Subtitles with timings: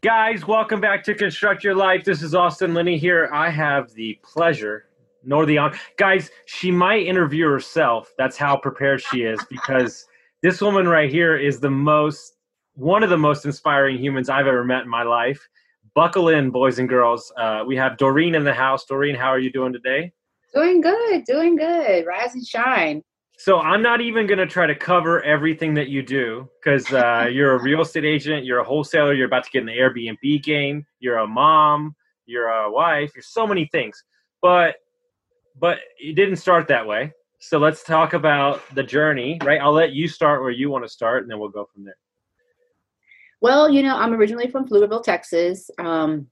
[0.00, 2.04] Guys, welcome back to Construct Your Life.
[2.04, 3.28] This is Austin Linney here.
[3.32, 4.84] I have the pleasure,
[5.24, 5.76] nor the honor.
[5.96, 8.12] Guys, she might interview herself.
[8.16, 10.06] That's how prepared she is because
[10.40, 12.36] this woman right here is the most,
[12.74, 15.48] one of the most inspiring humans I've ever met in my life.
[15.96, 17.32] Buckle in, boys and girls.
[17.36, 18.84] Uh, we have Doreen in the house.
[18.84, 20.12] Doreen, how are you doing today?
[20.54, 22.06] Doing good, doing good.
[22.06, 23.02] Rise and shine.
[23.38, 27.28] So I'm not even going to try to cover everything that you do because uh,
[27.32, 30.42] you're a real estate agent, you're a wholesaler, you're about to get in the Airbnb
[30.42, 31.94] game, you're a mom,
[32.26, 34.02] you're a wife, you're so many things.
[34.42, 34.76] But
[35.60, 37.12] but it didn't start that way.
[37.40, 39.60] So let's talk about the journey, right?
[39.60, 41.96] I'll let you start where you want to start, and then we'll go from there.
[43.40, 45.70] Well, you know, I'm originally from Pflugerville, Texas.
[45.78, 46.26] Um,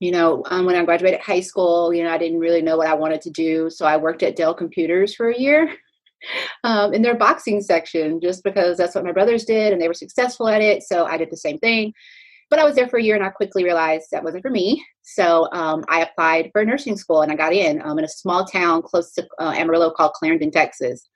[0.00, 2.86] you know, um, when I graduated high school, you know, I didn't really know what
[2.86, 5.70] I wanted to do, so I worked at Dell Computers for a year
[6.64, 9.94] um, in their boxing section just because that's what my brothers did and they were
[9.94, 10.82] successful at it.
[10.82, 11.92] So I did the same thing.
[12.50, 14.82] But I was there for a year and I quickly realized that wasn't for me.
[15.02, 18.46] So um, I applied for nursing school and I got in um, in a small
[18.46, 21.08] town close to uh, Amarillo called Clarendon, Texas.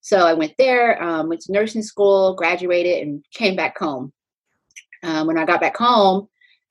[0.00, 4.12] So I went there, um, went to nursing school, graduated, and came back home.
[5.02, 6.28] Um, when I got back home,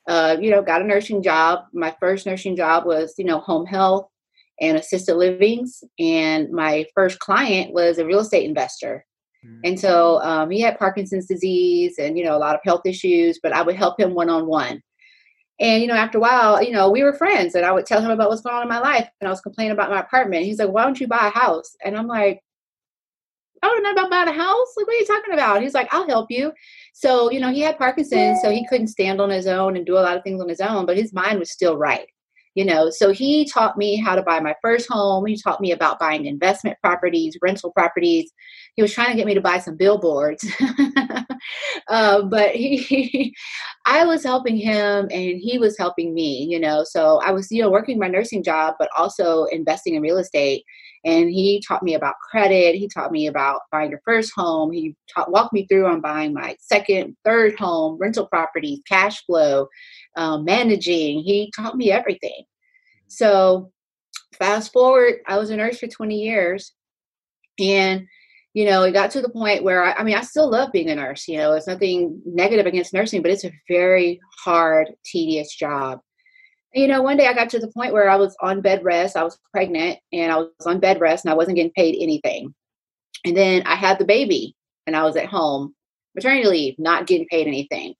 [0.07, 1.65] uh, you know, got a nursing job.
[1.73, 4.09] My first nursing job was, you know, home health
[4.59, 5.83] and assisted livings.
[5.99, 9.05] And my first client was a real estate investor.
[9.45, 9.59] Mm-hmm.
[9.63, 13.39] And so um, he had Parkinson's disease and, you know, a lot of health issues,
[13.41, 14.81] but I would help him one on one.
[15.59, 18.01] And, you know, after a while, you know, we were friends and I would tell
[18.01, 19.07] him about what's going on in my life.
[19.19, 20.45] And I was complaining about my apartment.
[20.45, 21.75] He's like, why don't you buy a house?
[21.83, 22.41] And I'm like,
[23.63, 24.67] I don't know about buying a house.
[24.77, 25.63] Like, what are you talking about?
[25.63, 26.51] He's like, I'll help you.
[26.93, 29.97] So, you know, he had Parkinson's, so he couldn't stand on his own and do
[29.97, 32.07] a lot of things on his own, but his mind was still right
[32.57, 35.25] you know so he taught me how to buy my first home.
[35.25, 38.31] He taught me about buying investment properties rental properties.
[38.75, 40.45] He was trying to get me to buy some billboards.
[41.87, 43.33] Uh, but he, he,
[43.85, 47.61] i was helping him and he was helping me you know so i was you
[47.61, 50.65] know working my nursing job but also investing in real estate
[51.05, 54.95] and he taught me about credit he taught me about buying your first home he
[55.13, 59.67] taught walked me through on buying my second third home rental properties cash flow
[60.17, 61.21] um, managing.
[61.21, 62.43] He taught me everything.
[63.07, 63.71] So,
[64.37, 66.73] fast forward, I was a nurse for 20 years.
[67.59, 68.07] And,
[68.53, 70.89] you know, it got to the point where I, I mean, I still love being
[70.89, 71.27] a nurse.
[71.27, 75.99] You know, it's nothing negative against nursing, but it's a very hard, tedious job.
[76.77, 79.17] You know, one day I got to the point where I was on bed rest.
[79.17, 82.53] I was pregnant and I was on bed rest and I wasn't getting paid anything.
[83.25, 84.55] And then I had the baby
[84.85, 85.73] and I was at home,
[86.15, 87.95] maternity leave, not getting paid anything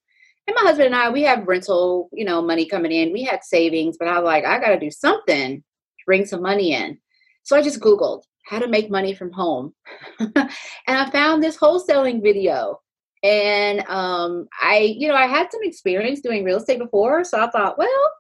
[0.48, 3.12] and my husband and I, we have rental, you know, money coming in.
[3.12, 6.42] We had savings, but I was like, I got to do something to bring some
[6.42, 6.98] money in.
[7.44, 9.74] So I just Googled how to make money from home.
[10.20, 10.50] and
[10.88, 12.80] I found this wholesaling video.
[13.24, 17.26] And um, I, you know, I had some experience doing real estate before.
[17.26, 18.12] So I thought, well,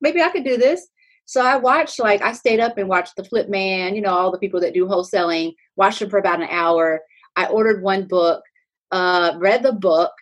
[0.00, 0.88] maybe I could do this.
[1.24, 4.32] So I watched, like, I stayed up and watched the Flip Man, you know, all
[4.32, 7.00] the people that do wholesaling, watched them for about an hour.
[7.36, 8.42] I ordered one book,
[8.90, 10.12] uh, read the book,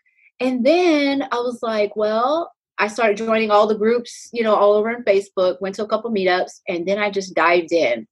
[0.40, 4.74] and then I was like, well, I started joining all the groups, you know, all
[4.74, 8.06] over on Facebook, went to a couple meetups, and then I just dived in.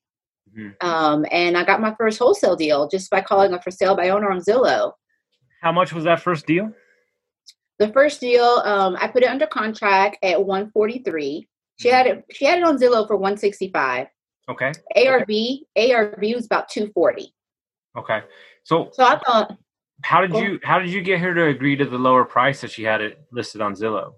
[0.56, 0.86] Mm-hmm.
[0.86, 4.10] Um, and I got my first wholesale deal just by calling a for sale by
[4.10, 4.92] owner on Zillow.
[5.60, 6.72] How much was that first deal?
[7.78, 11.48] The first deal, um, I put it under contract at 143.
[11.76, 12.24] She had it.
[12.30, 14.06] She had it on Zillow for 165.
[14.48, 14.72] Okay.
[14.96, 15.92] ARV okay.
[15.92, 17.34] ARV was about 240.
[17.96, 18.20] Okay.
[18.64, 19.56] So so I thought
[20.02, 22.70] how did you how did you get her to agree to the lower price that
[22.70, 24.14] she had it listed on Zillow?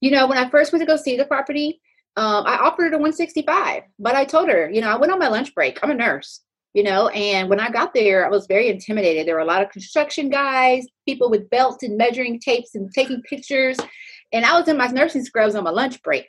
[0.00, 1.80] You know, when I first went to go see the property,
[2.16, 5.28] um, I offered her 165, but I told her, you know, I went on my
[5.28, 5.78] lunch break.
[5.82, 6.40] I'm a nurse,
[6.74, 9.26] you know, and when I got there, I was very intimidated.
[9.26, 13.22] There were a lot of construction guys, people with belts and measuring tapes and taking
[13.22, 13.78] pictures,
[14.32, 16.26] and I was in my nursing scrubs on my lunch break.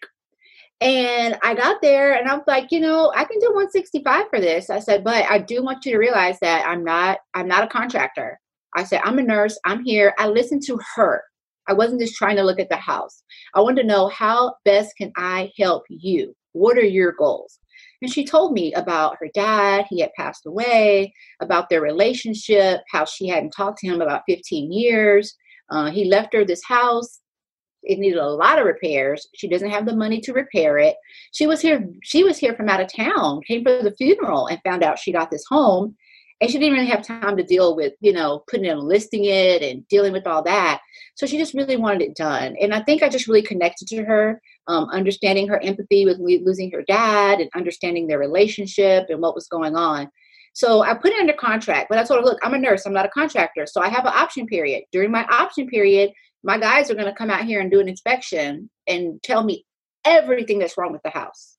[0.82, 4.42] And I got there and I was like, you know, I can do 165 for
[4.42, 4.70] this.
[4.70, 7.68] I said, but I do want you to realize that I'm not I'm not a
[7.68, 8.40] contractor.
[8.76, 10.14] I said, I'm a nurse, I'm here.
[10.20, 11.24] I listened to her.
[11.68, 13.24] I wasn't just trying to look at the house.
[13.56, 16.36] I wanted to know how best can I help you?
[16.52, 17.58] What are your goals?
[18.06, 23.04] And she told me about her dad, he had passed away, about their relationship, how
[23.04, 25.36] she hadn't talked to him about 15 years.
[25.72, 27.20] Uh, he left her this house.
[27.82, 29.28] it needed a lot of repairs.
[29.34, 30.98] She doesn't have the money to repair it.
[31.32, 31.90] She was here.
[32.04, 35.12] She was here from out of town, came for the funeral, and found out she
[35.12, 35.96] got this home,
[36.40, 39.64] and she didn't really have time to deal with you know putting in listing it
[39.64, 40.80] and dealing with all that.
[41.16, 44.04] So she just really wanted it done, and I think I just really connected to
[44.04, 49.36] her, um, understanding her empathy with losing her dad and understanding their relationship and what
[49.36, 50.10] was going on.
[50.54, 52.94] So I put it under contract, but I told her, look, I'm a nurse, I'm
[52.94, 53.66] not a contractor.
[53.68, 54.84] So I have an option period.
[54.92, 56.12] During my option period,
[56.44, 59.66] my guys are going to come out here and do an inspection and tell me
[60.06, 61.58] everything that's wrong with the house.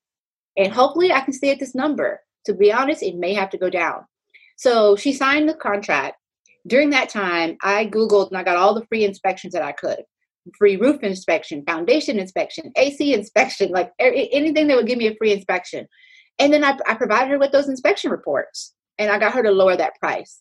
[0.57, 2.21] And hopefully I can stay at this number.
[2.47, 4.05] To be honest, it may have to go down.
[4.57, 6.17] So she signed the contract.
[6.67, 10.03] During that time, I Googled and I got all the free inspections that I could
[10.59, 15.33] free roof inspection, foundation inspection, AC inspection, like anything that would give me a free
[15.33, 15.87] inspection.
[16.39, 19.51] And then I, I provided her with those inspection reports and I got her to
[19.51, 20.41] lower that price.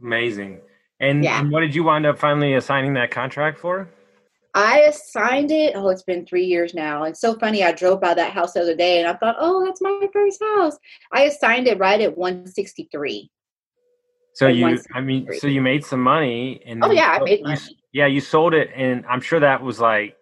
[0.00, 0.60] Amazing.
[1.00, 1.40] And, yeah.
[1.40, 3.88] and what did you wind up finally assigning that contract for?
[4.54, 5.74] I assigned it.
[5.76, 7.04] Oh, it's been three years now.
[7.04, 7.62] It's so funny.
[7.62, 10.42] I drove by that house the other day and I thought, oh, that's my first
[10.42, 10.76] house.
[11.12, 13.30] I assigned it right at 163.
[14.34, 17.60] So you, I mean, so you made some money, and oh yeah, I made money.
[17.92, 20.16] Yeah, you sold it, and I'm sure that was like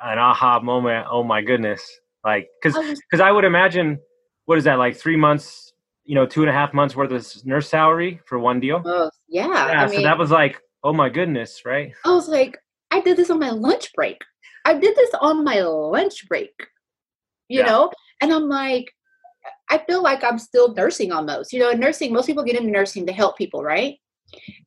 [0.00, 1.06] an aha moment.
[1.10, 1.82] Oh my goodness,
[2.24, 3.98] like because because I would imagine
[4.46, 5.72] what is that like three months
[6.04, 8.82] you know two and a half months worth of nurse salary for one deal?
[8.84, 11.92] Oh yeah yeah I mean, so that was like oh my goodness right?
[12.04, 12.58] I was like
[12.90, 14.20] i did this on my lunch break.
[14.64, 16.52] I did this on my lunch break
[17.48, 17.66] you yeah.
[17.66, 17.92] know?
[18.20, 18.92] And i'm like
[19.70, 23.06] i feel like i'm still nursing almost you know nursing most people get into nursing
[23.06, 23.96] to help people right?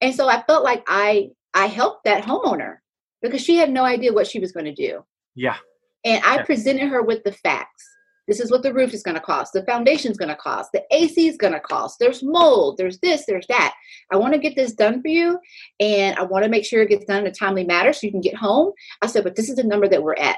[0.02, 2.78] And so i felt like i i helped that homeowner
[3.22, 5.04] because she had no idea what she was going to do
[5.34, 5.58] yeah
[6.04, 6.44] and i yeah.
[6.44, 7.86] presented her with the facts
[8.28, 9.54] this is what the roof is going to cost.
[9.54, 10.72] The foundation is going to cost.
[10.72, 12.00] The AC is going to cost.
[12.00, 12.78] There's mold.
[12.78, 13.26] There's this.
[13.28, 13.76] There's that.
[14.12, 15.40] I want to get this done for you,
[15.80, 18.12] and I want to make sure it gets done in a timely manner so you
[18.12, 18.74] can get home.
[19.02, 20.38] I said, but this is the number that we're at.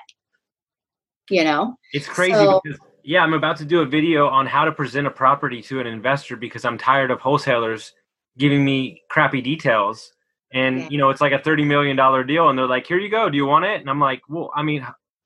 [1.30, 4.66] You know, it's crazy so, because yeah, I'm about to do a video on how
[4.66, 7.94] to present a property to an investor because I'm tired of wholesalers
[8.38, 10.14] giving me crappy details.
[10.54, 10.88] And yeah.
[10.90, 13.30] you know, it's like a thirty million dollar deal, and they're like, "Here you go.
[13.30, 14.86] Do you want it?" And I'm like, "Well, I mean,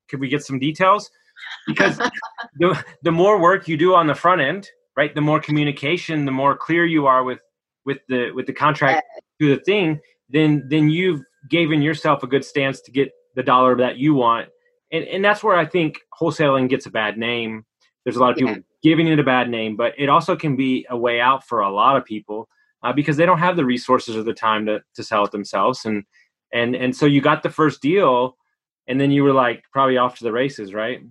[0.10, 1.12] could we get some details?"
[1.68, 1.98] because
[2.60, 6.32] the, the more work you do on the front end right the more communication the
[6.32, 7.40] more clear you are with
[7.86, 9.04] with the with the contract
[9.40, 13.76] to the thing then then you've given yourself a good stance to get the dollar
[13.76, 14.50] that you want
[14.92, 17.66] and and that's where i think wholesaling gets a bad name
[18.04, 18.60] there's a lot of people yeah.
[18.84, 21.72] giving it a bad name but it also can be a way out for a
[21.72, 22.48] lot of people
[22.84, 25.86] uh, because they don't have the resources or the time to, to sell it themselves
[25.86, 26.04] and
[26.54, 28.36] and and so you got the first deal
[28.88, 31.02] and then you were like probably off to the races right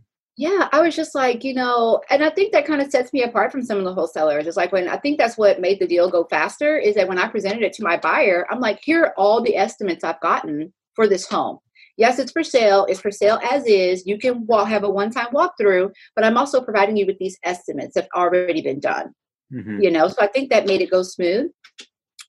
[0.41, 3.23] yeah, I was just like, you know, and I think that kind of sets me
[3.23, 4.47] apart from some of the wholesalers.
[4.47, 7.19] It's like when I think that's what made the deal go faster is that when
[7.19, 10.73] I presented it to my buyer, I'm like, here are all the estimates I've gotten
[10.95, 11.59] for this home.
[11.99, 12.87] Yes, it's for sale.
[12.89, 14.07] It's for sale as is.
[14.07, 17.93] You can walk, have a one-time walkthrough, but I'm also providing you with these estimates
[17.93, 19.13] that have already been done.
[19.53, 19.81] Mm-hmm.
[19.81, 21.51] You know, so I think that made it go smooth.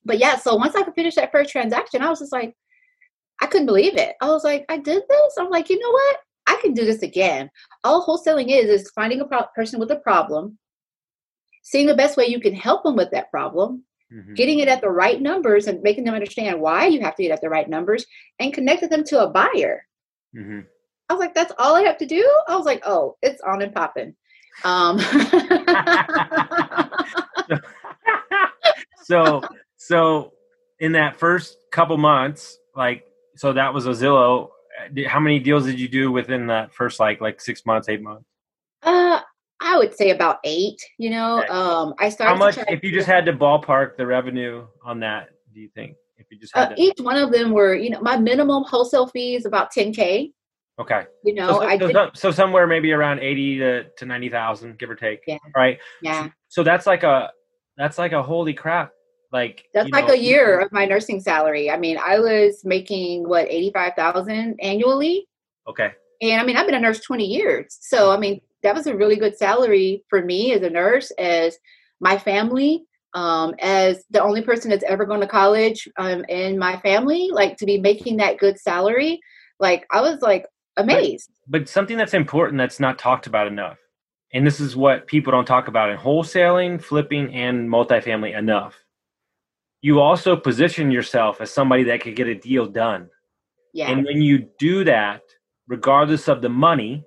[0.04, 2.54] But yeah, so once I could finish that first transaction, I was just like,
[3.40, 4.14] I couldn't believe it.
[4.20, 5.34] I was like, I did this.
[5.38, 6.16] I'm like, you know what?
[6.46, 7.50] I can do this again.
[7.84, 10.58] All wholesaling is is finding a pro- person with a problem,
[11.62, 14.34] seeing the best way you can help them with that problem, mm-hmm.
[14.34, 17.32] getting it at the right numbers and making them understand why you have to get
[17.32, 18.04] at the right numbers,
[18.40, 19.86] and connecting them to a buyer.
[20.36, 20.60] Mm-hmm.
[21.08, 22.28] I was like, that's all I have to do.
[22.48, 24.14] I was like, oh, it's on and popping.
[24.64, 24.98] Um.
[29.04, 29.42] so,
[29.76, 30.32] so
[30.80, 33.04] in that first couple months, like,
[33.36, 34.48] so that was a Zillow
[35.06, 38.24] how many deals did you do within that first like like six months, eight months?
[38.82, 39.20] Uh,
[39.60, 40.80] I would say about eight.
[40.98, 41.48] You know, okay.
[41.48, 42.32] um, I started.
[42.32, 42.58] How much?
[42.68, 45.96] If you just had to ballpark the revenue on that, do you think?
[46.16, 46.82] If you just had uh, to...
[46.82, 50.32] each one of them were, you know, my minimum wholesale fee is about ten k.
[50.78, 51.02] Okay.
[51.22, 54.78] You know, so, I so, did, so somewhere maybe around eighty to, to ninety thousand,
[54.78, 55.20] give or take.
[55.26, 55.38] Yeah.
[55.54, 55.78] Right.
[56.00, 56.24] Yeah.
[56.24, 57.30] So, so that's like a
[57.82, 58.92] that's like a holy crap
[59.32, 61.70] like that's like know, a year of my nursing salary.
[61.70, 65.26] I mean, I was making what eighty five thousand annually.
[65.66, 65.90] Okay.
[66.20, 68.94] And I mean, I've been a nurse twenty years, so I mean, that was a
[68.94, 71.56] really good salary for me as a nurse, as
[71.98, 72.84] my family,
[73.14, 77.30] um, as the only person that's ever gone to college um, in my family.
[77.32, 79.18] Like to be making that good salary,
[79.58, 80.44] like I was like
[80.76, 81.30] amazed.
[81.48, 83.78] But, but something that's important that's not talked about enough
[84.32, 88.82] and this is what people don't talk about in wholesaling, flipping, and multifamily enough
[89.82, 93.10] you also position yourself as somebody that could get a deal done.
[93.74, 93.90] Yeah.
[93.90, 95.22] And when you do that,
[95.66, 97.04] regardless of the money,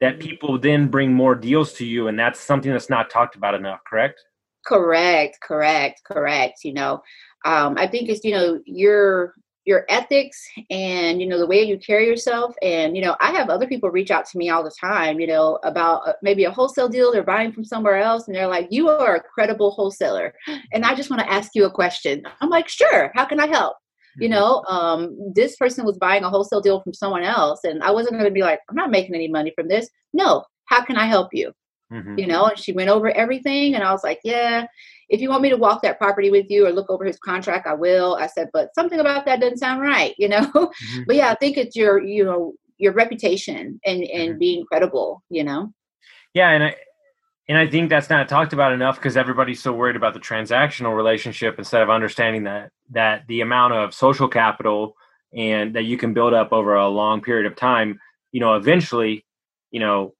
[0.00, 0.28] that mm-hmm.
[0.28, 3.80] people then bring more deals to you and that's something that's not talked about enough,
[3.88, 4.20] correct?
[4.66, 6.60] Correct, correct, correct.
[6.64, 7.02] You know,
[7.44, 11.78] um, I think it's, you know, you're your ethics and you know the way you
[11.78, 12.54] carry yourself.
[12.62, 15.26] And you know i have other people reach out to me all the time you
[15.26, 18.68] know about uh, maybe a wholesale deal they're buying from somewhere else and they're like
[18.70, 20.34] you are a credible wholesaler.
[20.72, 22.22] And i just want to ask you a question.
[22.40, 23.76] I'm like sure how can i help?
[24.16, 24.38] You mm-hmm.
[24.38, 28.14] know um, this person was buying a wholesale deal from someone else and i wasn't
[28.14, 29.88] going to be like i'm not making any money from this.
[30.12, 31.52] No how can i help you?
[31.92, 32.18] Mm-hmm.
[32.18, 34.64] you know and she went over everything and i was like yeah
[35.12, 37.66] if you want me to walk that property with you or look over his contract,
[37.66, 38.16] I will.
[38.16, 40.40] I said, but something about that doesn't sound right, you know.
[40.40, 41.02] Mm-hmm.
[41.06, 44.38] but yeah, I think it's your, you know, your reputation and and mm-hmm.
[44.38, 45.72] being credible, you know.
[46.34, 46.76] Yeah, and I
[47.48, 50.96] and I think that's not talked about enough because everybody's so worried about the transactional
[50.96, 54.96] relationship instead of understanding that that the amount of social capital
[55.34, 58.00] and that you can build up over a long period of time,
[58.32, 59.26] you know, eventually,
[59.70, 60.14] you know,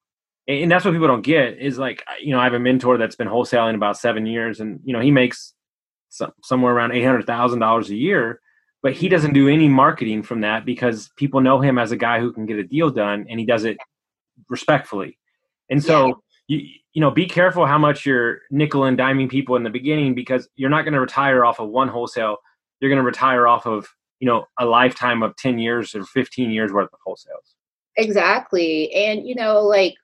[0.49, 3.17] and that's what people don't get is like you know I have a mentor that's
[3.17, 5.55] been wholesaling about seven years, and you know he makes
[6.09, 8.41] some, somewhere around eight hundred thousand dollars a year,
[8.83, 12.21] but he doesn't do any marketing from that because people know him as a guy
[12.21, 13.77] who can get a deal done, and he does it
[14.49, 15.19] respectfully.
[15.71, 16.59] And so yeah.
[16.59, 20.15] you you know be careful how much you're nickel and diming people in the beginning
[20.15, 22.37] because you're not going to retire off of one wholesale.
[22.81, 23.87] You're going to retire off of
[24.19, 27.55] you know a lifetime of ten years or fifteen years worth of wholesales.
[27.97, 29.95] Exactly, and you know like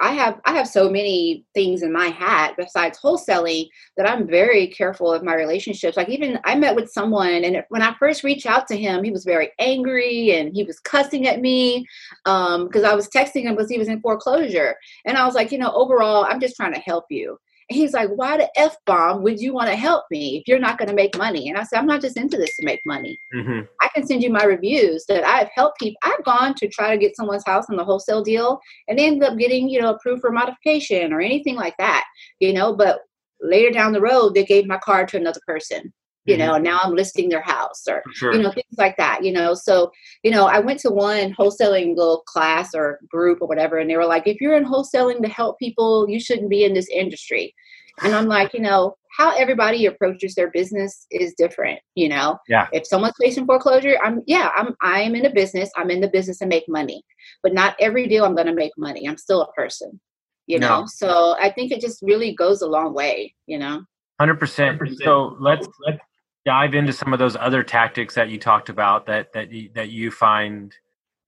[0.00, 4.66] I have I have so many things in my hat besides wholesaling that I'm very
[4.66, 5.96] careful of my relationships.
[5.96, 9.12] Like even I met with someone and when I first reached out to him, he
[9.12, 11.86] was very angry and he was cussing at me
[12.24, 14.74] because um, I was texting him because he was in foreclosure.
[15.04, 17.38] And I was like, you know, overall, I'm just trying to help you.
[17.68, 20.78] He's like, why the F bomb would you want to help me if you're not
[20.78, 21.48] going to make money?
[21.48, 23.18] And I said, I'm not just into this to make money.
[23.34, 23.60] Mm-hmm.
[23.80, 25.98] I can send you my reviews that I've helped people.
[26.02, 29.28] I've gone to try to get someone's house on the wholesale deal and they ended
[29.28, 32.04] up getting, you know, approved for modification or anything like that,
[32.40, 33.00] you know, but
[33.40, 35.92] later down the road, they gave my card to another person
[36.24, 36.46] you mm-hmm.
[36.46, 38.34] know now i'm listing their house or sure.
[38.34, 39.90] you know things like that you know so
[40.22, 43.96] you know i went to one wholesaling little class or group or whatever and they
[43.96, 47.54] were like if you're in wholesaling to help people you shouldn't be in this industry
[48.02, 52.66] and i'm like you know how everybody approaches their business is different you know yeah
[52.72, 56.38] if someone's facing foreclosure i'm yeah i'm i'm in a business i'm in the business
[56.38, 57.02] to make money
[57.42, 60.00] but not every deal i'm going to make money i'm still a person
[60.46, 63.82] you know so i think it just really goes a long way you know
[64.20, 64.78] 100%.
[64.78, 64.96] 100%.
[65.02, 65.98] So let's let's
[66.44, 69.90] dive into some of those other tactics that you talked about that that you, that
[69.90, 70.74] you find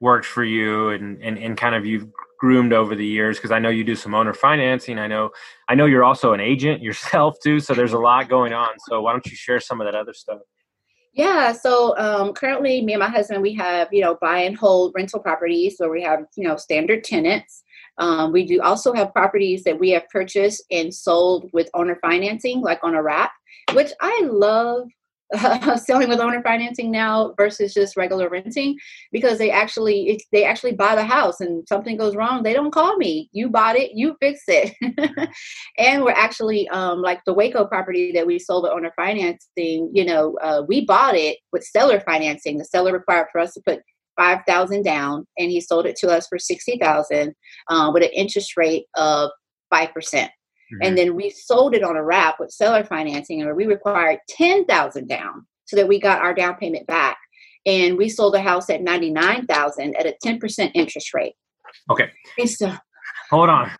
[0.00, 2.06] worked for you and, and and kind of you've
[2.38, 4.98] groomed over the years because I know you do some owner financing.
[4.98, 5.30] I know
[5.68, 8.68] I know you're also an agent yourself too, so there's a lot going on.
[8.88, 10.40] So why don't you share some of that other stuff?
[11.14, 14.92] Yeah, so um, currently, me and my husband, we have you know buy and hold
[14.94, 17.62] rental properties, so we have you know standard tenants.
[17.98, 22.60] Um, we do also have properties that we have purchased and sold with owner financing,
[22.60, 23.32] like on a wrap,
[23.72, 24.88] which I love
[25.34, 28.76] uh, selling with owner financing now versus just regular renting
[29.12, 32.96] because they actually they actually buy the house and something goes wrong they don't call
[32.96, 33.28] me.
[33.32, 34.74] You bought it you fix it.
[35.78, 40.04] And we're actually um, like the waco property that we sold with owner financing you
[40.04, 42.58] know uh, we bought it with seller financing.
[42.58, 43.80] The seller required for us to put
[44.16, 47.34] 5000 down and he sold it to us for 60000
[47.68, 49.30] uh, with an interest rate of
[49.72, 50.28] 5%
[50.72, 50.82] Mm-hmm.
[50.82, 55.08] And then we sold it on a wrap with seller financing, where we required 10000
[55.08, 57.18] down so that we got our down payment back.
[57.64, 61.34] And we sold a house at 99000 at a 10% interest rate.
[61.90, 62.10] Okay.
[62.46, 62.72] So,
[63.30, 63.70] Hold on.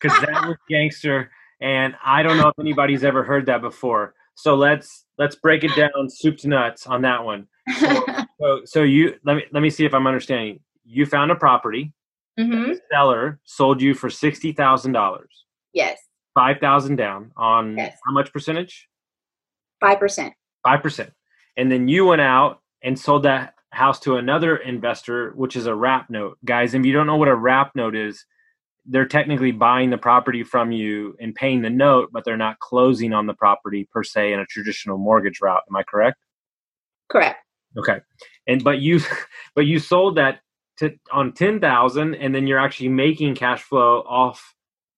[0.00, 1.30] Because that was gangster.
[1.60, 4.14] And I don't know if anybody's ever heard that before.
[4.34, 7.46] So let's let's break it down soup to nuts on that one.
[7.78, 8.04] So,
[8.40, 10.60] so, so, you let me let me see if I'm understanding.
[10.84, 11.92] You found a property.
[12.40, 12.70] Mm-hmm.
[12.70, 15.44] The seller sold you for sixty thousand dollars.
[15.74, 15.98] Yes
[16.34, 17.98] five thousand down on yes.
[18.06, 18.88] how much percentage?
[19.80, 20.34] Five percent.
[20.62, 21.12] Five percent.
[21.56, 25.74] And then you went out and sold that house to another investor, which is a
[25.74, 26.38] wrap note.
[26.44, 28.24] Guys, if you don't know what a wrap note is,
[28.84, 33.12] they're technically buying the property from you and paying the note, but they're not closing
[33.12, 35.62] on the property per se in a traditional mortgage route.
[35.68, 36.18] Am I correct?
[37.10, 37.38] Correct.
[37.78, 38.00] Okay.
[38.46, 39.00] And but you
[39.54, 40.40] but you sold that
[40.78, 44.54] to on ten thousand and then you're actually making cash flow off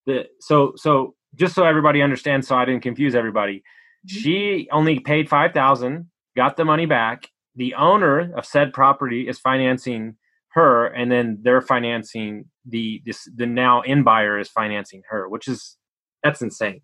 [0.07, 3.59] the so so just so everybody understands, so I didn't confuse everybody.
[3.59, 4.19] Mm-hmm.
[4.19, 7.29] She only paid five thousand, got the money back.
[7.57, 10.17] The owner of said property is financing
[10.55, 15.49] her, and then they're financing the this the now in buyer is financing her, which
[15.49, 15.76] is
[16.23, 16.81] that's insane.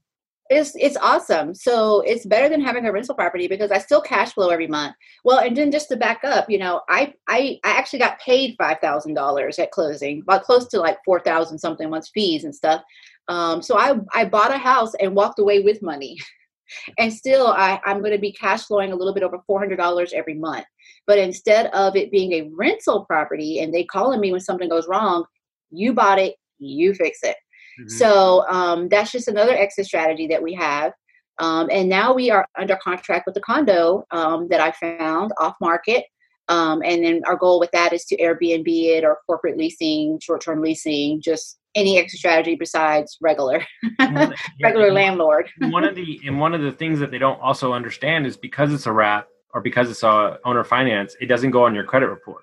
[0.50, 1.54] It's it's awesome.
[1.54, 4.96] So it's better than having a rental property because I still cash flow every month.
[5.22, 8.56] Well, and then just to back up, you know, I I, I actually got paid
[8.58, 12.54] five thousand dollars at closing, about close to like four thousand something once fees and
[12.54, 12.82] stuff.
[13.30, 16.18] Um, so I I bought a house and walked away with money.
[16.98, 20.34] and still I, I'm going to be cash flowing a little bit over $400 every
[20.34, 20.66] month.
[21.06, 24.86] But instead of it being a rental property and they calling me when something goes
[24.88, 25.24] wrong,
[25.70, 27.36] you bought it, you fix it.
[27.80, 27.88] Mm-hmm.
[27.88, 30.92] So um, that's just another exit strategy that we have.
[31.38, 35.54] Um, and now we are under contract with the condo um, that I found off
[35.60, 36.04] market.
[36.48, 40.42] Um, and then our goal with that is to Airbnb it or corporate leasing, short
[40.42, 43.64] term leasing, just any extra strategy besides regular
[44.00, 45.48] regular yeah, landlord.
[45.60, 48.72] one of the and one of the things that they don't also understand is because
[48.72, 52.08] it's a wrap or because it's a owner finance, it doesn't go on your credit
[52.08, 52.42] report.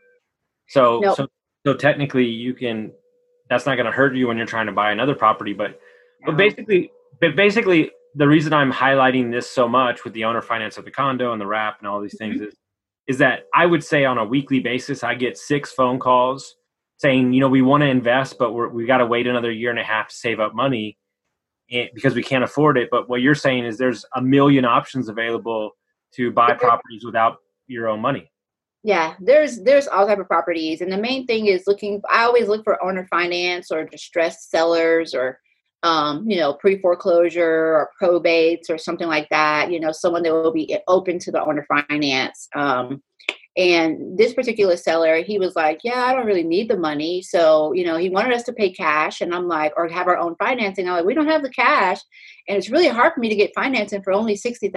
[0.70, 1.18] So nope.
[1.18, 1.28] so
[1.66, 2.92] so technically you can
[3.50, 5.80] that's not going to hurt you when you're trying to buy another property but
[6.26, 6.92] but basically
[7.22, 10.92] but basically the reason I'm highlighting this so much with the owner finance of the
[10.92, 12.46] condo and the wrap and all these things mm-hmm.
[12.46, 12.56] is
[13.08, 16.57] is that I would say on a weekly basis I get six phone calls
[16.98, 19.70] saying you know we want to invest but we're, we got to wait another year
[19.70, 20.98] and a half to save up money
[21.72, 22.90] eh, because we can't afford it.
[22.92, 25.72] But what you're saying is there's a million options available
[26.14, 27.38] to buy properties without
[27.68, 28.32] your own money.
[28.84, 30.82] Yeah there's there's all type of properties.
[30.82, 35.14] And the main thing is looking i always look for owner finance or distressed sellers
[35.14, 35.40] or
[35.84, 37.44] um, you know pre foreclosure
[37.76, 41.44] or probates or something like that you know someone that will be open to the
[41.44, 43.02] owner finance um,
[43.58, 47.74] and this particular seller he was like yeah i don't really need the money so
[47.74, 50.36] you know he wanted us to pay cash and i'm like or have our own
[50.36, 52.00] financing i'm like we don't have the cash
[52.48, 54.72] and it's really hard for me to get financing for only 60000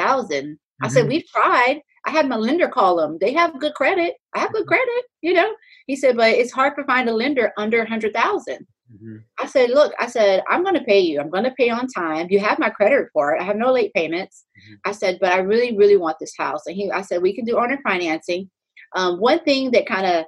[0.44, 0.84] mm-hmm.
[0.84, 1.10] i said mm-hmm.
[1.10, 3.18] we've tried I had my lender call them.
[3.20, 4.14] They have good credit.
[4.34, 5.54] I have good credit, you know.
[5.86, 8.66] He said, but it's hard to find a lender under a hundred thousand.
[8.92, 9.16] Mm-hmm.
[9.38, 11.20] I said, look, I said, I'm going to pay you.
[11.20, 12.26] I'm going to pay on time.
[12.30, 13.40] You have my credit report.
[13.40, 14.44] I have no late payments.
[14.58, 14.74] Mm-hmm.
[14.84, 16.66] I said, but I really, really want this house.
[16.66, 18.50] And he, I said, we can do owner financing.
[18.94, 20.24] Um, one thing that kind of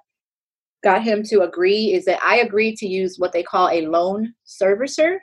[0.82, 4.34] got him to agree is that I agreed to use what they call a loan
[4.46, 5.18] servicer.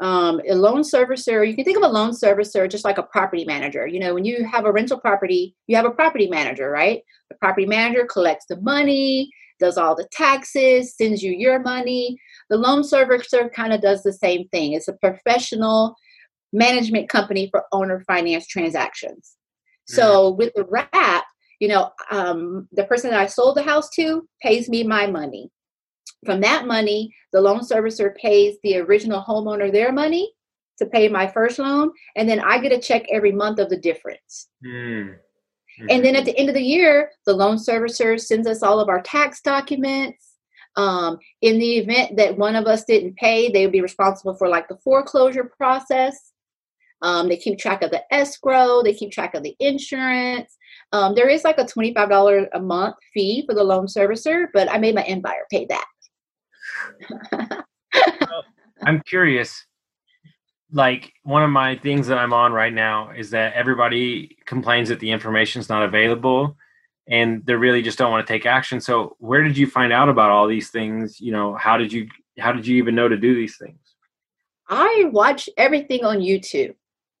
[0.00, 3.44] Um, a loan servicer you can think of a loan servicer just like a property
[3.44, 3.86] manager.
[3.86, 7.02] You know when you have a rental property you have a property manager right?
[7.30, 9.30] The property manager collects the money
[9.60, 12.18] does all the taxes sends you your money.
[12.50, 14.72] The loan servicer kind of does the same thing.
[14.72, 15.94] It's a professional
[16.52, 19.36] management company for owner finance transactions.
[19.86, 20.38] So mm-hmm.
[20.38, 21.24] with the wrap
[21.64, 24.06] you know um, the person that i sold the house to
[24.42, 25.44] pays me my money
[26.24, 30.32] from that money, the loan servicer pays the original homeowner their money
[30.78, 33.76] to pay my first loan, and then I get a check every month of the
[33.76, 34.48] difference.
[34.64, 35.14] Mm.
[35.14, 35.86] Mm-hmm.
[35.90, 38.88] And then at the end of the year, the loan servicer sends us all of
[38.88, 40.30] our tax documents.
[40.76, 44.48] Um, in the event that one of us didn't pay, they would be responsible for
[44.48, 46.32] like the foreclosure process.
[47.04, 50.56] Um, they keep track of the escrow, they keep track of the insurance.
[50.92, 54.78] Um, there is like a $25 a month fee for the loan servicer, but I
[54.78, 57.64] made my end buyer pay that.
[58.86, 59.66] I'm curious.
[60.72, 64.98] Like one of my things that I'm on right now is that everybody complains that
[64.98, 66.56] the information is not available
[67.06, 68.80] and they really just don't want to take action.
[68.80, 71.20] So where did you find out about all these things?
[71.20, 73.78] You know, how did you how did you even know to do these things?
[74.70, 76.74] I watch everything on YouTube.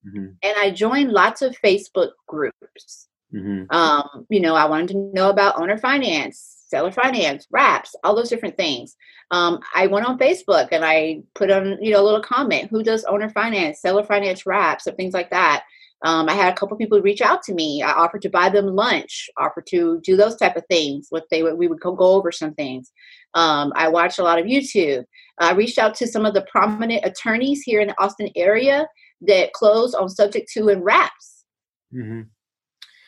[0.06, 0.26] Mm-hmm.
[0.42, 3.08] And I joined lots of Facebook groups.
[3.34, 3.74] Mm-hmm.
[3.74, 8.28] Um, you know, I wanted to know about owner finance, seller finance, wraps, all those
[8.28, 8.96] different things.
[9.30, 12.82] Um, I went on Facebook and I put on, you know, a little comment, who
[12.82, 15.64] does owner finance, seller finance wraps, and things like that.
[16.04, 17.82] Um, I had a couple people reach out to me.
[17.82, 21.06] I offered to buy them lunch, offered to do those type of things.
[21.08, 22.92] What they would, we would go, go over some things.
[23.32, 25.04] Um, I watched a lot of YouTube.
[25.38, 28.86] I reached out to some of the prominent attorneys here in the Austin area
[29.26, 31.44] that close on subject to and wraps.
[31.94, 32.22] Mm-hmm.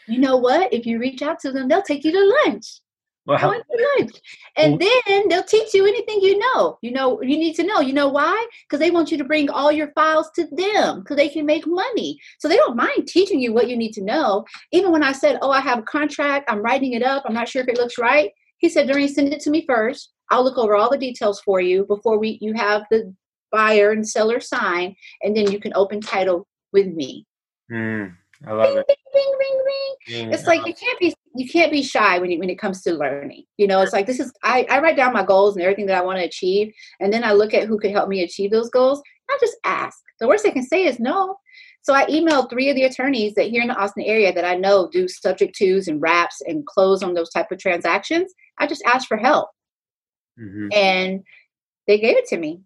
[0.09, 0.72] You know what?
[0.72, 2.81] If you reach out to them, they'll take you to lunch.
[3.26, 3.38] Well,
[4.57, 6.79] And well, then they'll teach you anything you know.
[6.81, 7.81] You know, you need to know.
[7.81, 8.46] You know why?
[8.62, 11.66] Because they want you to bring all your files to them because they can make
[11.66, 12.20] money.
[12.38, 14.44] So they don't mind teaching you what you need to know.
[14.70, 17.48] Even when I said, Oh, I have a contract, I'm writing it up, I'm not
[17.48, 18.31] sure if it looks right.
[18.59, 20.12] He said, Doreen, send it to me first.
[20.31, 23.12] I'll look over all the details for you before we you have the
[23.52, 27.26] buyer and seller sign, and then you can open title with me.
[27.70, 28.14] Mm.
[28.46, 28.87] I love it.
[29.14, 32.50] Ring, ring, ring, It's like you can't be you can't be shy when you, when
[32.50, 33.44] it comes to learning.
[33.56, 35.96] You know, it's like this is I, I write down my goals and everything that
[35.96, 38.70] I want to achieve, and then I look at who could help me achieve those
[38.70, 39.02] goals.
[39.30, 39.98] I just ask.
[40.20, 41.37] The worst they can say is no.
[41.82, 44.56] So I emailed three of the attorneys that here in the Austin area that I
[44.56, 48.32] know do subject twos and wraps and close on those type of transactions.
[48.59, 49.50] I just asked for help,
[50.38, 50.68] mm-hmm.
[50.72, 51.22] and
[51.87, 52.61] they gave it to me.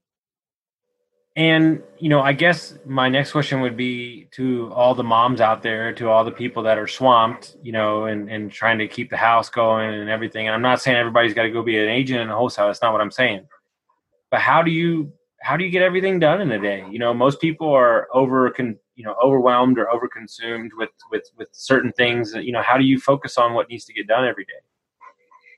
[1.37, 5.63] And you know, I guess my next question would be to all the moms out
[5.63, 9.11] there, to all the people that are swamped, you know, and, and trying to keep
[9.11, 10.49] the house going and everything.
[10.49, 12.67] And I'm not saying everybody's got to go be an agent and a wholesale.
[12.67, 13.47] That's not what I'm saying.
[14.31, 16.85] But how do you how do you get everything done in a day?
[16.91, 21.49] You know, most people are over, you you know overwhelmed or overconsumed with with with
[21.53, 24.45] certain things you know how do you focus on what needs to get done every
[24.45, 24.61] day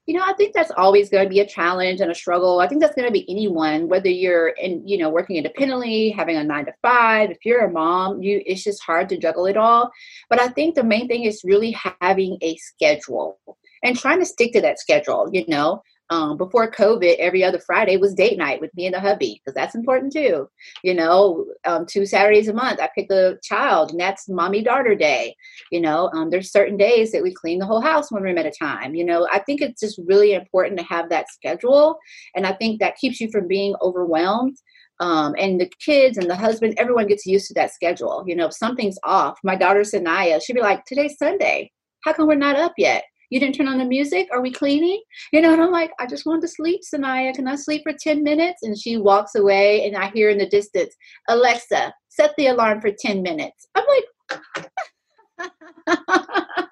[0.06, 2.60] you know i think that's always going to be a challenge and a struggle.
[2.60, 6.36] I think that's going to be anyone whether you're in you know working independently having
[6.36, 7.30] a nine to five.
[7.30, 9.90] If you're a mom you it's just hard to juggle it all.
[10.28, 13.38] But i think the main thing is really having a schedule
[13.84, 17.96] and trying to stick to that schedule you know um, before COVID, every other Friday
[17.96, 20.46] was date night with me and the hubby because that's important too.
[20.84, 24.94] You know, um, two Saturdays a month, I pick a child, and that's mommy daughter
[24.94, 25.34] day.
[25.70, 28.44] You know, um, there's certain days that we clean the whole house one room at
[28.44, 28.94] a time.
[28.94, 31.96] You know, I think it's just really important to have that schedule,
[32.36, 34.58] and I think that keeps you from being overwhelmed.
[35.00, 38.22] Um, and the kids and the husband, everyone gets used to that schedule.
[38.26, 41.72] You know, if something's off, my daughter Sanaya, she'd be like, "Today's Sunday.
[42.04, 44.28] How come we're not up yet?" You didn't turn on the music?
[44.30, 45.02] Are we cleaning?
[45.32, 47.32] You know, and I'm like, I just want to sleep, Sanaya.
[47.34, 48.62] Can I sleep for 10 minutes?
[48.62, 50.94] And she walks away, and I hear in the distance,
[51.30, 53.68] Alexa, set the alarm for 10 minutes.
[53.74, 55.50] I'm like,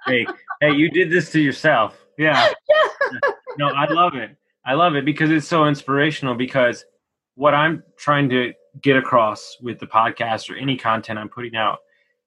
[0.07, 0.27] hey,
[0.61, 1.99] hey, you did this to yourself.
[2.18, 2.53] Yeah.
[2.68, 3.18] yeah.
[3.57, 4.37] No, I love it.
[4.66, 6.35] I love it because it's so inspirational.
[6.35, 6.85] Because
[7.37, 11.79] what I'm trying to get across with the podcast or any content I'm putting out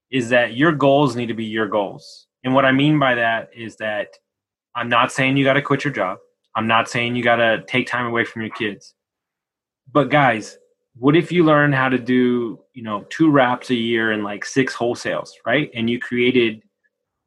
[0.10, 2.26] is that your goals need to be your goals.
[2.44, 4.10] And what I mean by that is that
[4.76, 6.18] I'm not saying you got to quit your job.
[6.56, 8.94] I'm not saying you got to take time away from your kids.
[9.92, 10.58] But guys,
[10.96, 14.46] what if you learn how to do, you know, two wraps a year and like
[14.46, 15.70] six wholesales, right?
[15.74, 16.62] And you created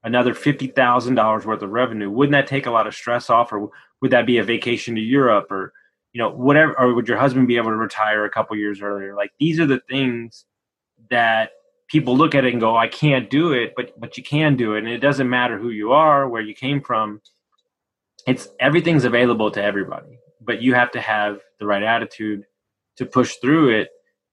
[0.04, 2.10] another $50,000 worth of revenue.
[2.10, 5.00] Wouldn't that take a lot of stress off or would that be a vacation to
[5.00, 5.72] Europe or
[6.16, 9.14] you know, whatever or would your husband be able to retire a couple years earlier?
[9.14, 10.46] Like these are the things
[11.10, 11.50] that
[11.88, 14.76] people look at it and go, I can't do it, but but you can do
[14.76, 14.78] it.
[14.78, 17.20] And it doesn't matter who you are, where you came from
[18.26, 22.44] it's everything's available to everybody but you have to have the right attitude
[22.96, 23.88] to push through it.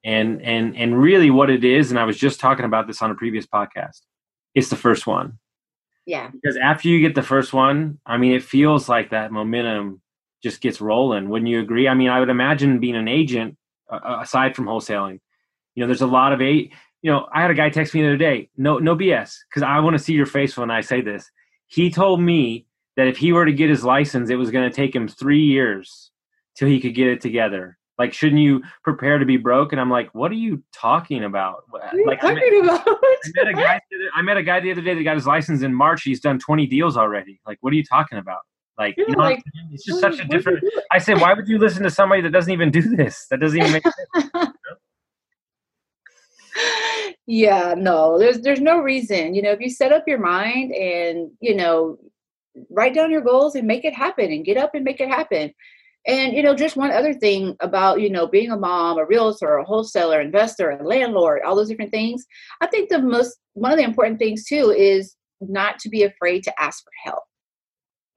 [0.06, 3.10] And and and really what it is and i was just talking about this on
[3.10, 4.02] a previous podcast
[4.54, 5.40] it's the first one.
[6.06, 6.30] Yeah.
[6.30, 10.02] Because after you get the first one i mean it feels like that momentum
[10.44, 11.30] just gets rolling.
[11.30, 11.88] Wouldn't you agree?
[11.88, 13.56] I mean i would imagine being an agent
[13.90, 15.22] uh, aside from wholesaling
[15.76, 18.02] you know there's a lot of eight you know i had a guy text me
[18.02, 20.82] the other day no no bs because i want to see your face when i
[20.82, 21.32] say this.
[21.68, 22.66] He told me
[22.98, 25.44] that if he were to get his license, it was going to take him three
[25.44, 26.12] years
[26.56, 27.78] till he could get it together.
[28.00, 29.72] Like, shouldn't you prepare to be broke?
[29.72, 31.64] And I'm like, what are you talking about?
[32.06, 32.88] like, talking I met, about?
[32.88, 33.82] I met, a guy.
[34.16, 36.04] I met a guy the other day that got his license in March.
[36.04, 37.40] He's done 20 deals already.
[37.46, 38.40] Like, what are you talking about?
[38.80, 40.64] Like, you know, like, it's just such a different.
[40.92, 43.28] I said, why would you listen to somebody that doesn't even do this?
[43.30, 44.48] That doesn't even make sense.
[47.26, 51.32] yeah no there's there's no reason you know if you set up your mind and
[51.40, 51.98] you know
[52.70, 55.54] write down your goals and make it happen and get up and make it happen.
[56.06, 59.56] And you know, just one other thing about you know being a mom, a realtor,
[59.58, 62.26] a wholesaler, investor, a landlord, all those different things.
[62.62, 66.44] I think the most one of the important things too is not to be afraid
[66.44, 67.24] to ask for help.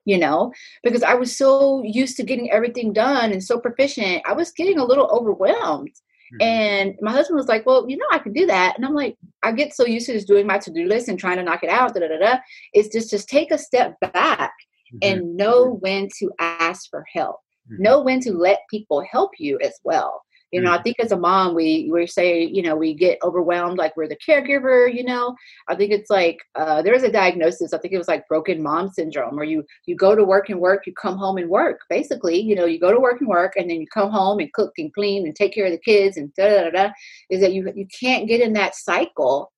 [0.05, 0.53] You know,
[0.85, 4.79] because I was so used to getting everything done and so proficient, I was getting
[4.79, 5.91] a little overwhelmed.
[6.35, 6.43] Mm-hmm.
[6.43, 8.77] And my husband was like, Well, you know, I can do that.
[8.77, 11.19] And I'm like, I get so used to just doing my to do list and
[11.19, 11.95] trying to knock it out.
[11.95, 12.39] Da, da, da, da.
[12.73, 14.53] It's just, just take a step back
[14.93, 14.99] mm-hmm.
[15.03, 17.37] and know when to ask for help,
[17.71, 17.83] mm-hmm.
[17.83, 20.23] know when to let people help you as well.
[20.53, 20.85] You know, I mm-hmm.
[20.85, 24.17] think as a mom, we we say, you know, we get overwhelmed, like we're the
[24.17, 24.93] caregiver.
[24.93, 25.35] You know,
[25.67, 27.73] I think it's like uh, there's a diagnosis.
[27.73, 30.61] I think it was like broken mom syndrome, where you you go to work and
[30.61, 31.81] work, you come home and work.
[31.91, 34.53] Basically, you know, you go to work and work, and then you come home and
[34.53, 36.71] cook and clean and take care of the kids and da da.
[36.71, 36.91] da
[37.29, 39.53] is that you you can't get in that cycle,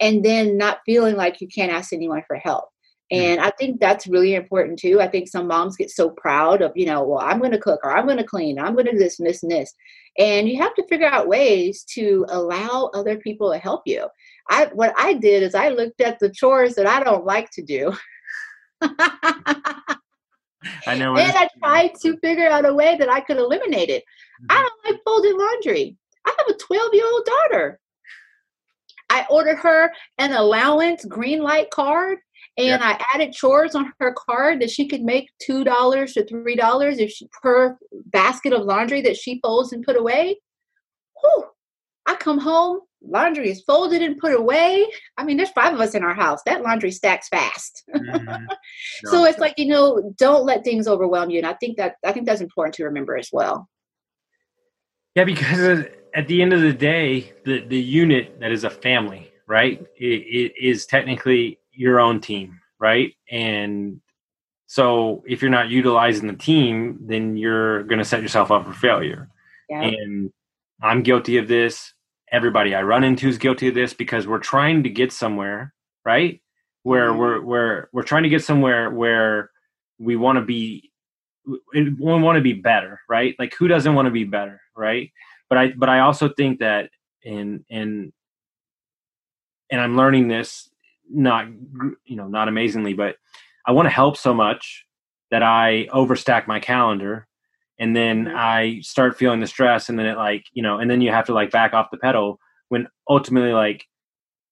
[0.00, 2.64] and then not feeling like you can't ask anyone for help.
[3.12, 3.18] Mm.
[3.18, 5.00] And I think that's really important too.
[5.00, 7.80] I think some moms get so proud of, you know, well, I'm going to cook
[7.84, 9.74] or I'm going to clean, I'm going to do this and this and this.
[10.18, 14.06] And you have to figure out ways to allow other people to help you.
[14.48, 17.62] I what I did is I looked at the chores that I don't like to
[17.62, 17.92] do.
[20.86, 21.16] I know.
[21.16, 24.02] And I tried to figure out a way that I could eliminate it.
[24.02, 24.46] Mm-hmm.
[24.50, 25.96] I don't like folding laundry.
[26.26, 27.80] I have a 12 year old daughter.
[29.10, 32.18] I ordered her an allowance Greenlight card
[32.56, 36.56] and I added chores on her card that she could make two dollars to three
[36.56, 40.38] dollars if she per basket of laundry that she folds and put away.
[41.20, 41.46] Whew.
[42.06, 44.86] I come home, laundry is folded and put away.
[45.16, 46.40] I mean, there's five of us in our house.
[46.44, 47.82] That laundry stacks fast.
[47.94, 48.44] Mm-hmm.
[49.04, 49.10] no.
[49.10, 52.12] so it's like you know, don't let things overwhelm you, and I think that I
[52.12, 53.68] think that's important to remember as well.
[55.14, 59.30] Yeah, because at the end of the day, the the unit that is a family,
[59.46, 63.14] right, it, it is technically your own team, right?
[63.30, 64.00] And
[64.66, 68.72] so if you're not utilizing the team, then you're going to set yourself up for
[68.72, 69.28] failure.
[69.68, 69.82] Yeah.
[69.82, 70.32] And
[70.82, 71.92] I'm guilty of this.
[72.32, 75.72] everybody I run into is guilty of this because we're trying to get somewhere,
[76.04, 76.40] right?
[76.82, 77.18] Where mm-hmm.
[77.18, 79.50] we're we're we're trying to get somewhere where
[79.98, 80.90] we want to be
[81.72, 83.34] we want to be better, right?
[83.38, 85.12] Like who doesn't want to be better, right?
[85.48, 86.90] But I but I also think that
[87.22, 88.12] in in
[89.70, 90.68] and I'm learning this
[91.10, 91.46] not
[92.04, 93.16] you know not amazingly, but
[93.66, 94.84] I want to help so much
[95.30, 97.26] that I overstack my calendar
[97.78, 98.36] and then mm-hmm.
[98.36, 101.26] I start feeling the stress and then it like, you know, and then you have
[101.26, 102.38] to like back off the pedal
[102.68, 103.84] when ultimately like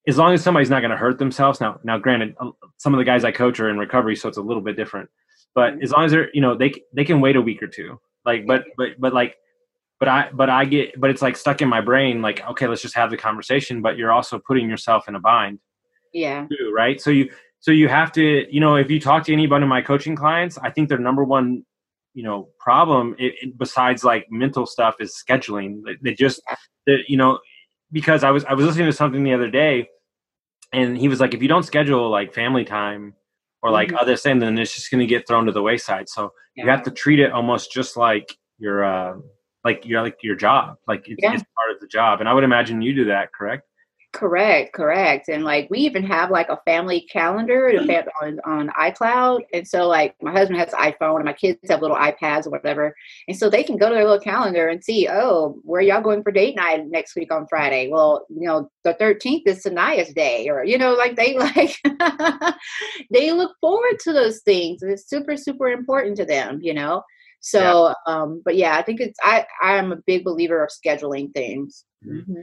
[0.09, 2.35] as long as somebody's not going to hurt themselves now now granted
[2.79, 5.09] some of the guys I coach are in recovery so it's a little bit different.
[5.55, 5.83] But mm-hmm.
[5.83, 8.01] as long as they're, you know, they they can wait a week or two.
[8.25, 9.37] Like but but but like
[10.01, 12.83] but I but I get but it's like stuck in my brain like okay, let's
[12.83, 15.61] just have the conversation, but you're also putting yourself in a bind.
[16.13, 16.47] Yeah.
[16.47, 17.01] Too, right?
[17.01, 19.83] So you so you have to, you know, if you talk to anybody of my
[19.83, 21.65] coaching clients, I think their number one
[22.15, 26.43] you know problem it, it, besides like mental stuff is scheduling they just
[26.87, 27.39] they, you know
[27.91, 29.89] because i was i was listening to something the other day
[30.73, 33.15] and he was like if you don't schedule like family time
[33.63, 33.99] or like mm-hmm.
[33.99, 36.65] other thing then it's just going to get thrown to the wayside so yeah.
[36.65, 39.15] you have to treat it almost just like your uh
[39.65, 41.33] like your like your job like it's, yeah.
[41.33, 43.67] it's part of the job and i would imagine you do that correct
[44.23, 45.29] Correct, correct.
[45.29, 47.73] And like we even have like a family calendar
[48.23, 49.41] on, on iCloud.
[49.53, 52.51] And so like my husband has an iPhone and my kids have little iPads or
[52.51, 52.95] whatever.
[53.27, 56.23] And so they can go to their little calendar and see, oh, where y'all going
[56.23, 57.89] for date night next week on Friday?
[57.91, 61.77] Well, you know, the 13th is Sanaya's day or, you know, like they like,
[63.11, 64.83] they look forward to those things.
[64.83, 67.03] And it's super, super important to them, you know?
[67.41, 67.95] So, yeah.
[68.07, 71.85] um, but yeah, I think it's, I, I am a big believer of scheduling things.
[72.07, 72.43] Mm-hmm.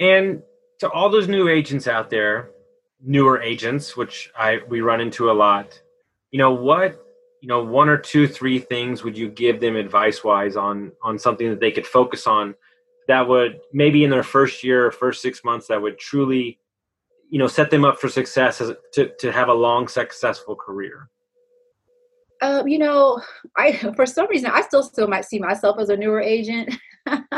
[0.00, 0.42] And
[0.78, 2.50] to all those new agents out there,
[3.00, 5.80] newer agents, which I we run into a lot,
[6.30, 7.04] you know what
[7.40, 11.18] you know one or two three things would you give them advice wise on on
[11.18, 12.54] something that they could focus on
[13.06, 16.58] that would maybe in their first year or first six months that would truly
[17.30, 21.08] you know set them up for success as, to, to have a long successful career
[22.42, 23.20] um, you know
[23.56, 26.74] i for some reason i still still might see myself as a newer agent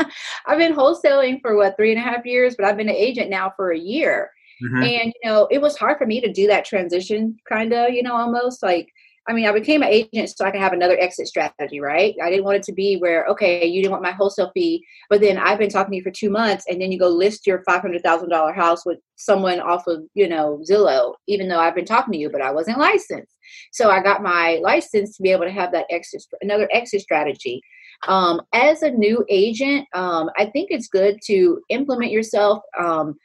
[0.47, 3.31] I've been wholesaling for what three and a half years, but I've been an agent
[3.31, 4.31] now for a year.
[4.63, 4.83] Mm-hmm.
[4.83, 8.03] And you know, it was hard for me to do that transition, kind of, you
[8.03, 8.93] know, almost like
[9.29, 12.15] I mean, I became an agent so I can have another exit strategy, right?
[12.23, 15.21] I didn't want it to be where, okay, you didn't want my wholesale fee, but
[15.21, 17.63] then I've been talking to you for two months, and then you go list your
[17.65, 21.75] five hundred thousand dollar house with someone off of, you know, Zillow, even though I've
[21.75, 23.37] been talking to you, but I wasn't licensed.
[23.73, 27.61] So I got my license to be able to have that exit, another exit strategy.
[28.09, 33.17] Um, as a new agent, um, I think it's good to implement yourself um,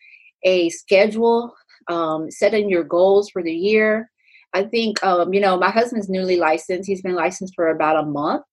[0.43, 1.53] a schedule,
[1.88, 4.10] um, setting your goals for the year.
[4.55, 6.87] I think, um, you know, my husband's newly licensed.
[6.87, 8.43] He's been licensed for about a month.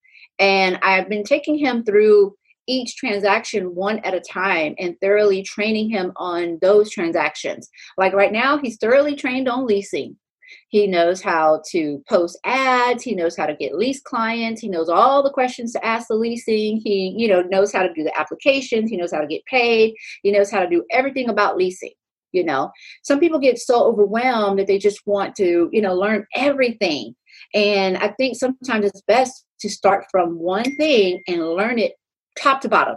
[0.40, 2.34] And I've been taking him through
[2.66, 7.70] each transaction one at a time and thoroughly training him on those transactions.
[7.96, 10.16] Like right now, he's thoroughly trained on leasing.
[10.68, 13.04] He knows how to post ads.
[13.04, 14.60] He knows how to get lease clients.
[14.60, 16.80] He knows all the questions to ask the leasing.
[16.82, 18.90] He, you know, knows how to do the applications.
[18.90, 19.94] He knows how to get paid.
[20.22, 21.92] He knows how to do everything about leasing.
[22.32, 22.70] You know,
[23.02, 27.14] some people get so overwhelmed that they just want to, you know, learn everything.
[27.54, 31.92] And I think sometimes it's best to start from one thing and learn it
[32.38, 32.96] top to bottom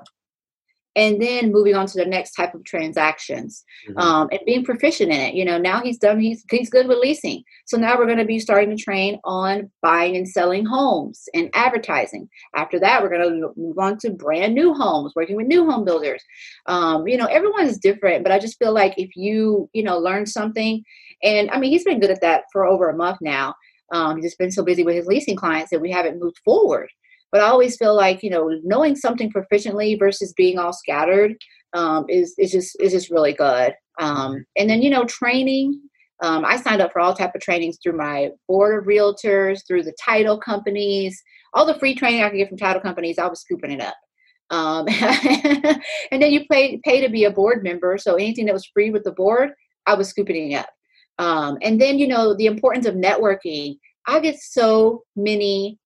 [0.96, 4.00] and then moving on to the next type of transactions mm-hmm.
[4.00, 5.36] um, and being proficient in it.
[5.36, 7.44] You know now he's done he's, he's good with leasing.
[7.66, 11.50] So now we're going to be starting to train on buying and selling homes and
[11.54, 12.30] advertising.
[12.56, 15.86] After that we're going to move on to brand new homes working with new home
[15.86, 16.24] builders.
[16.66, 19.98] Um, you know everyone is different but i just feel like if you you know
[19.98, 20.84] learn something
[21.24, 23.54] and i mean he's been good at that for over a month now.
[23.92, 26.90] Um, he's just been so busy with his leasing clients that we haven't moved forward
[27.32, 31.36] but I always feel like you know knowing something proficiently versus being all scattered
[31.74, 33.74] um, is is just is just really good.
[34.00, 35.82] Um, and then you know training.
[36.24, 39.84] Um, I signed up for all type of trainings through my board of realtors, through
[39.84, 41.22] the title companies,
[41.54, 43.20] all the free training I could get from title companies.
[43.20, 43.96] I was scooping it up.
[44.50, 44.88] Um,
[46.12, 48.92] and then you pay pay to be a board member, so anything that was free
[48.92, 49.52] with the board,
[49.86, 50.70] I was scooping it up.
[51.18, 53.78] Um, and then you know the importance of networking.
[54.08, 55.80] I get so many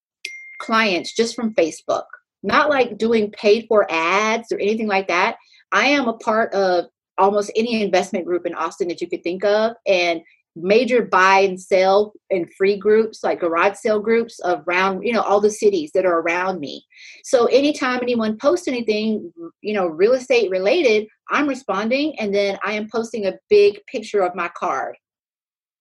[0.60, 2.06] clients just from Facebook,
[2.44, 5.38] not like doing paid for ads or anything like that.
[5.72, 6.86] I am a part of
[7.18, 9.74] almost any investment group in Austin that you could think of.
[9.88, 10.22] And
[10.56, 15.22] major buy and sell and free groups like garage sale groups of around you know
[15.22, 16.84] all the cities that are around me
[17.24, 22.74] so anytime anyone posts anything you know real estate related i'm responding and then i
[22.74, 24.96] am posting a big picture of my card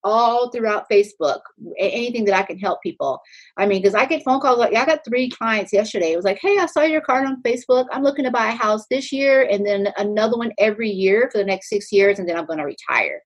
[0.05, 1.41] all throughout Facebook,
[1.79, 3.21] anything that I can help people.
[3.57, 6.13] I mean, because I get phone calls like I got three clients yesterday.
[6.13, 7.87] It was like, hey, I saw your card on Facebook.
[7.93, 11.39] I'm looking to buy a house this year and then another one every year for
[11.39, 13.23] the next six years, and then I'm going to retire.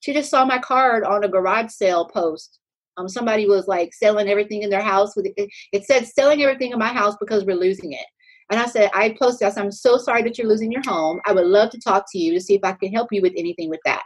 [0.00, 2.58] She just saw my card on a garage sale post.
[2.96, 5.14] Um, somebody was like selling everything in their house.
[5.16, 8.06] With it, it said selling everything in my house because we're losing it.
[8.50, 11.20] And I said, I posted, I said, I'm so sorry that you're losing your home.
[11.26, 13.32] I would love to talk to you to see if I can help you with
[13.36, 14.02] anything with that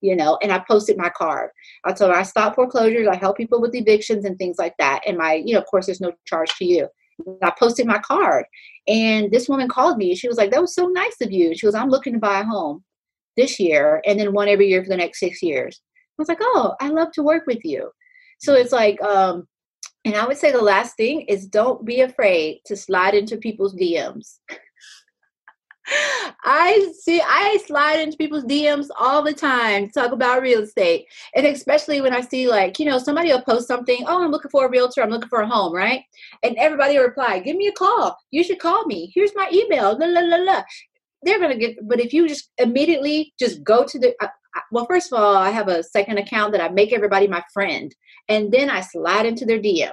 [0.00, 1.50] you know, and I posted my card.
[1.84, 5.02] I told her I stop foreclosures, I help people with evictions and things like that.
[5.06, 6.88] And my, you know, of course, there's no charge to you.
[7.42, 8.46] I posted my card,
[8.88, 10.14] and this woman called me.
[10.14, 12.40] She was like, "That was so nice of you." She was, "I'm looking to buy
[12.40, 12.82] a home
[13.36, 16.38] this year, and then one every year for the next six years." I was like,
[16.40, 17.90] "Oh, I love to work with you."
[18.38, 19.46] So it's like, um,
[20.04, 23.74] and I would say the last thing is don't be afraid to slide into people's
[23.74, 24.38] DMs.
[26.42, 31.06] I see, I slide into people's DMs all the time talk about real estate.
[31.34, 34.50] And especially when I see, like, you know, somebody will post something, oh, I'm looking
[34.50, 36.02] for a realtor, I'm looking for a home, right?
[36.42, 38.16] And everybody will reply, give me a call.
[38.30, 39.10] You should call me.
[39.14, 39.98] Here's my email.
[39.98, 40.62] La, la, la, la.
[41.22, 44.28] They're to get, but if you just immediately just go to the, uh,
[44.70, 47.94] well, first of all, I have a second account that I make everybody my friend.
[48.28, 49.92] And then I slide into their DM.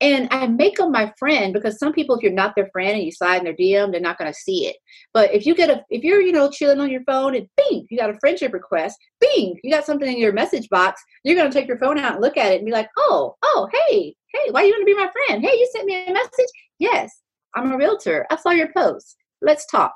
[0.00, 3.02] And I make them my friend because some people, if you're not their friend and
[3.02, 4.76] you slide in their DM, they're not going to see it.
[5.14, 7.86] But if you get a, if you're, you know, chilling on your phone and bing,
[7.88, 11.50] you got a friendship request, bing, you got something in your message box, you're going
[11.50, 14.14] to take your phone out and look at it and be like, oh, oh, hey,
[14.34, 15.42] hey, why you going to be my friend?
[15.42, 16.48] Hey, you sent me a message?
[16.78, 17.22] Yes,
[17.54, 18.26] I'm a realtor.
[18.30, 19.16] I saw your post.
[19.40, 19.94] Let's talk.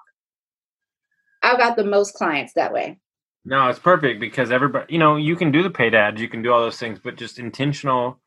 [1.42, 2.98] I've got the most clients that way.
[3.44, 6.42] No, it's perfect because everybody, you know, you can do the paid ads, you can
[6.42, 8.19] do all those things, but just intentional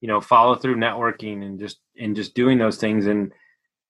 [0.00, 3.06] you know follow through networking and just and just doing those things.
[3.06, 3.32] And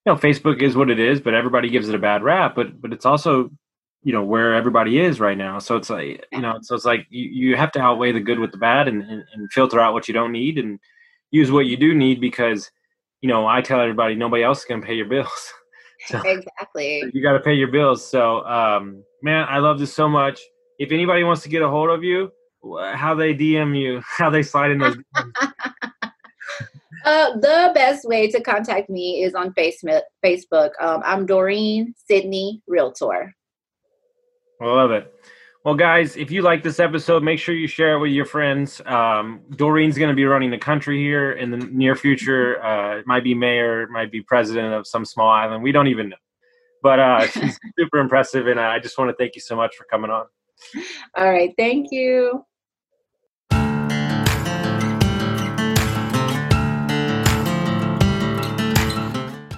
[0.07, 2.81] you know facebook is what it is but everybody gives it a bad rap but
[2.81, 3.51] but it's also
[4.03, 5.59] you know where everybody is right now.
[5.59, 8.38] So it's like you know so it's like you, you have to outweigh the good
[8.38, 10.79] with the bad and, and, and filter out what you don't need and
[11.31, 12.70] use what you do need because
[13.20, 15.53] you know i tell everybody nobody else is going to pay your bills.
[16.07, 17.05] So exactly.
[17.12, 18.09] you got to pay your bills.
[18.09, 20.40] So um man i love this so much.
[20.79, 22.33] If anybody wants to get a hold of you
[22.94, 24.96] how they dm you how they slide in those
[27.05, 30.03] Uh, the best way to contact me is on Facebook.
[30.25, 30.71] Facebook.
[30.81, 33.35] Um, I'm Doreen Sidney Realtor.
[34.61, 35.13] I love it.
[35.65, 38.81] Well, guys, if you like this episode, make sure you share it with your friends.
[38.87, 42.63] Um, Doreen's going to be running the country here in the near future.
[42.63, 45.63] Uh, it might be mayor, might be president of some small island.
[45.63, 46.17] We don't even know.
[46.83, 49.85] But uh, she's super impressive, and I just want to thank you so much for
[49.85, 50.25] coming on.
[51.17, 51.53] All right.
[51.59, 52.45] Thank you.